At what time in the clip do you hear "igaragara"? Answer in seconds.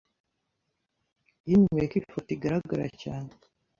2.35-2.85